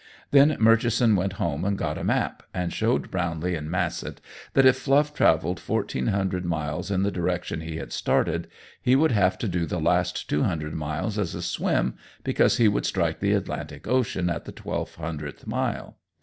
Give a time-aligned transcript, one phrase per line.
[0.31, 4.17] Then Murchison went home and got a map, and showed Brownlee and Massett
[4.55, 8.47] that if Fluff traveled fourteen hundred miles in the direction he had started
[8.81, 12.67] he would have to do the last two hundred miles as a swim, because he
[12.67, 15.97] would strike the Atlantic Ocean at the twelve hundredth mile.